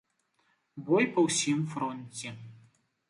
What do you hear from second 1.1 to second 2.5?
па ўсім фронце.